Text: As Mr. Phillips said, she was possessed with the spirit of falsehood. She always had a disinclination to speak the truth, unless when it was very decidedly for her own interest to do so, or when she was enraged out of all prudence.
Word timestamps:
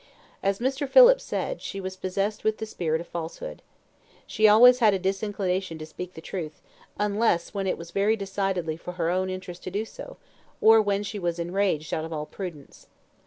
As 0.41 0.57
Mr. 0.57 0.89
Phillips 0.89 1.23
said, 1.23 1.61
she 1.61 1.79
was 1.79 1.95
possessed 1.95 2.43
with 2.43 2.57
the 2.57 2.65
spirit 2.65 3.01
of 3.01 3.07
falsehood. 3.07 3.61
She 4.25 4.47
always 4.47 4.79
had 4.79 4.95
a 4.95 4.97
disinclination 4.97 5.77
to 5.77 5.85
speak 5.85 6.15
the 6.15 6.21
truth, 6.21 6.59
unless 6.97 7.53
when 7.53 7.67
it 7.67 7.77
was 7.77 7.91
very 7.91 8.15
decidedly 8.15 8.77
for 8.77 8.93
her 8.93 9.11
own 9.11 9.29
interest 9.29 9.61
to 9.65 9.69
do 9.69 9.85
so, 9.85 10.17
or 10.59 10.81
when 10.81 11.03
she 11.03 11.19
was 11.19 11.37
enraged 11.37 11.93
out 11.93 12.03
of 12.03 12.11
all 12.11 12.25
prudence. 12.25 12.87